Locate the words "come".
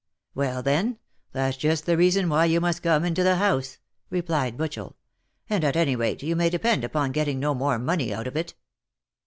2.81-3.05